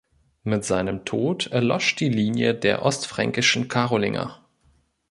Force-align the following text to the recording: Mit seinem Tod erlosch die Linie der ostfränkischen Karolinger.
Mit 0.41 0.65
seinem 0.65 1.05
Tod 1.05 1.45
erlosch 1.45 1.95
die 1.95 2.09
Linie 2.09 2.55
der 2.55 2.81
ostfränkischen 2.81 3.67
Karolinger. 3.67 4.43